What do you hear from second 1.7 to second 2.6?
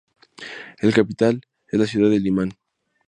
la ciudad de Limán.